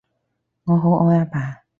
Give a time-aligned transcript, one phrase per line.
[0.63, 1.61] 我好愛阿爸